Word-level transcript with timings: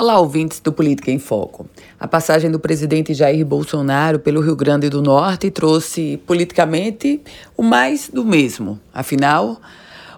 Olá, 0.00 0.20
ouvintes 0.20 0.60
do 0.60 0.72
Política 0.72 1.10
em 1.10 1.18
Foco. 1.18 1.68
A 1.98 2.06
passagem 2.06 2.52
do 2.52 2.60
presidente 2.60 3.12
Jair 3.12 3.44
Bolsonaro 3.44 4.20
pelo 4.20 4.40
Rio 4.40 4.54
Grande 4.54 4.88
do 4.88 5.02
Norte 5.02 5.50
trouxe 5.50 6.22
politicamente 6.24 7.20
o 7.56 7.64
mais 7.64 8.08
do 8.08 8.24
mesmo. 8.24 8.78
Afinal, 8.94 9.60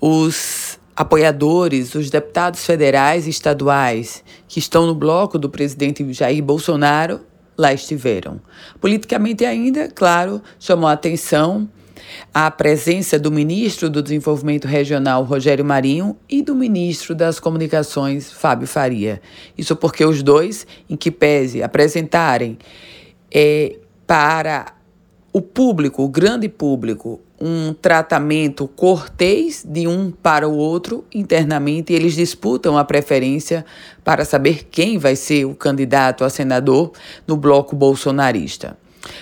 os 0.00 0.78
apoiadores, 0.94 1.96
os 1.96 2.08
deputados 2.08 2.64
federais 2.64 3.26
e 3.26 3.30
estaduais 3.30 4.22
que 4.46 4.60
estão 4.60 4.86
no 4.86 4.94
bloco 4.94 5.40
do 5.40 5.50
presidente 5.50 6.06
Jair 6.12 6.40
Bolsonaro 6.40 7.22
lá 7.58 7.72
estiveram. 7.72 8.40
Politicamente 8.80 9.44
ainda, 9.44 9.88
claro, 9.88 10.40
chamou 10.60 10.88
a 10.88 10.92
atenção 10.92 11.68
a 12.32 12.50
presença 12.50 13.18
do 13.18 13.30
ministro 13.30 13.88
do 13.88 14.02
Desenvolvimento 14.02 14.66
Regional, 14.66 15.22
Rogério 15.24 15.64
Marinho, 15.64 16.16
e 16.28 16.42
do 16.42 16.54
ministro 16.54 17.14
das 17.14 17.38
Comunicações, 17.38 18.32
Fábio 18.32 18.66
Faria. 18.66 19.20
Isso 19.56 19.76
porque 19.76 20.04
os 20.04 20.22
dois, 20.22 20.66
em 20.88 20.96
que 20.96 21.10
pese 21.10 21.62
apresentarem 21.62 22.58
é, 23.32 23.76
para 24.06 24.74
o 25.32 25.42
público, 25.42 26.02
o 26.02 26.08
grande 26.08 26.48
público, 26.48 27.20
um 27.40 27.72
tratamento 27.74 28.68
cortês 28.68 29.64
de 29.68 29.86
um 29.88 30.10
para 30.10 30.48
o 30.48 30.56
outro 30.56 31.04
internamente, 31.12 31.92
eles 31.92 32.14
disputam 32.14 32.78
a 32.78 32.84
preferência 32.84 33.66
para 34.04 34.24
saber 34.24 34.68
quem 34.70 34.96
vai 34.96 35.16
ser 35.16 35.44
o 35.44 35.54
candidato 35.54 36.24
a 36.24 36.30
senador 36.30 36.92
no 37.26 37.36
bloco 37.36 37.74
bolsonarista. 37.74 38.78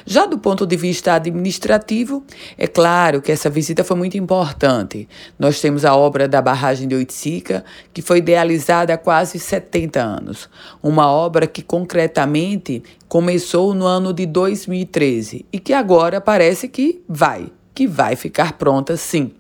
Já 0.07 0.27
do 0.27 0.39
ponto 0.39 0.67
de 0.67 0.77
vista 0.77 1.15
administrativo, 1.15 2.25
é 2.57 2.67
claro 2.67 3.21
que 3.21 3.33
essa 3.33 3.51
visita 3.51 3.85
foi 3.85 3.97
muito 3.97 4.17
importante. 4.17 5.09
Nós 5.39 5.61
temos 5.61 5.85
a 5.85 5.95
obra 5.95 6.29
da 6.29 6.41
barragem 6.41 6.89
de 6.89 6.95
Oiticica, 6.95 7.65
que 7.93 8.03
foi 8.03 8.19
idealizada 8.19 8.95
há 8.95 8.99
quase 8.99 9.39
70 9.39 10.01
anos. 10.01 10.49
Uma 10.83 11.11
obra 11.11 11.47
que 11.47 11.63
concretamente 11.63 12.83
começou 13.09 13.75
no 13.75 13.87
ano 13.87 14.13
de 14.13 14.27
2013 14.27 15.47
e 15.53 15.59
que 15.59 15.73
agora 15.73 16.21
parece 16.21 16.69
que 16.69 17.03
vai, 17.09 17.47
que 17.75 17.87
vai 17.87 18.17
ficar 18.17 18.55
pronta 18.55 18.97
sim 18.97 19.33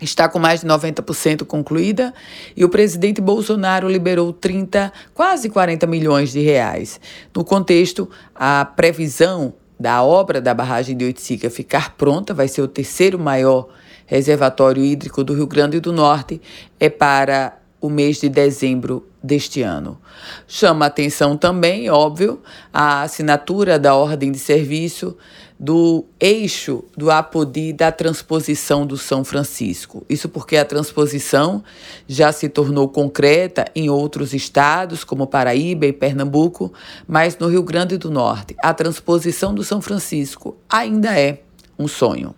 está 0.00 0.28
com 0.28 0.38
mais 0.38 0.60
de 0.60 0.66
90% 0.66 1.44
concluída 1.44 2.12
e 2.56 2.64
o 2.64 2.68
presidente 2.68 3.20
Bolsonaro 3.20 3.88
liberou 3.88 4.32
30, 4.32 4.92
quase 5.14 5.48
40 5.50 5.86
milhões 5.86 6.32
de 6.32 6.40
reais. 6.40 7.00
No 7.34 7.44
contexto, 7.44 8.08
a 8.34 8.64
previsão 8.64 9.54
da 9.78 10.02
obra 10.02 10.40
da 10.40 10.52
barragem 10.52 10.96
de 10.96 11.04
Oiticica 11.04 11.48
ficar 11.48 11.96
pronta, 11.96 12.34
vai 12.34 12.48
ser 12.48 12.62
o 12.62 12.68
terceiro 12.68 13.18
maior 13.18 13.68
reservatório 14.06 14.84
hídrico 14.84 15.22
do 15.22 15.34
Rio 15.34 15.46
Grande 15.46 15.78
do 15.78 15.92
Norte, 15.92 16.40
é 16.78 16.88
para 16.88 17.59
o 17.80 17.88
mês 17.88 18.20
de 18.20 18.28
dezembro 18.28 19.06
deste 19.22 19.62
ano. 19.62 19.98
Chama 20.46 20.86
atenção 20.86 21.36
também, 21.36 21.88
óbvio, 21.90 22.40
a 22.72 23.02
assinatura 23.02 23.78
da 23.78 23.94
ordem 23.94 24.30
de 24.30 24.38
serviço 24.38 25.16
do 25.62 26.06
eixo 26.18 26.82
do 26.96 27.10
Apodi 27.10 27.70
da 27.74 27.92
transposição 27.92 28.86
do 28.86 28.96
São 28.96 29.22
Francisco. 29.22 30.02
Isso 30.08 30.26
porque 30.26 30.56
a 30.56 30.64
transposição 30.64 31.62
já 32.08 32.32
se 32.32 32.48
tornou 32.48 32.88
concreta 32.88 33.66
em 33.74 33.90
outros 33.90 34.32
estados, 34.32 35.04
como 35.04 35.26
Paraíba 35.26 35.84
e 35.84 35.92
Pernambuco, 35.92 36.72
mas 37.06 37.36
no 37.36 37.46
Rio 37.46 37.62
Grande 37.62 37.98
do 37.98 38.10
Norte, 38.10 38.56
a 38.62 38.72
transposição 38.72 39.54
do 39.54 39.62
São 39.62 39.82
Francisco 39.82 40.56
ainda 40.66 41.18
é 41.18 41.42
um 41.78 41.86
sonho. 41.86 42.34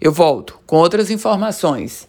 Eu 0.00 0.10
volto 0.10 0.58
com 0.66 0.76
outras 0.76 1.10
informações 1.10 2.08